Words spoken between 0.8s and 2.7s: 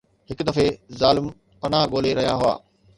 ظالم پناهه ڳولي رهيا هئا.